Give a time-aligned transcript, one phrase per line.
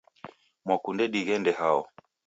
[0.65, 1.81] Mwakunde dighende hao?